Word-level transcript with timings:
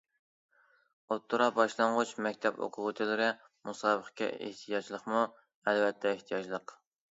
ئوتتۇرا- 1.15 1.49
باشلانغۇچ 1.59 2.13
مەكتەپ 2.29 2.57
ئوقۇغۇچىلىرى 2.67 3.29
مۇسابىقىگە 3.71 4.33
ئېھتىياجلىقمۇ؟ 4.49 5.23
ئەلۋەتتە 5.29 6.17
ئېھتىياجلىق. 6.19 6.79